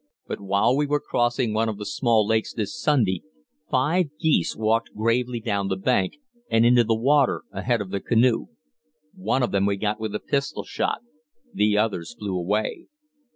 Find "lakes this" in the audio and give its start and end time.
2.25-2.75